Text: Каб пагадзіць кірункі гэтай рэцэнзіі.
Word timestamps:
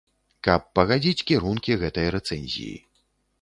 Каб 0.45 0.61
пагадзіць 0.79 1.25
кірункі 1.31 1.77
гэтай 1.85 2.07
рэцэнзіі. 2.17 2.73